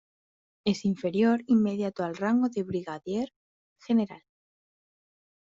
Es 0.65 0.83
inferior 0.83 1.43
inmediato 1.45 2.03
al 2.03 2.15
rango 2.17 2.49
de 2.49 2.63
brigadier 2.63 3.31
general. 3.79 4.23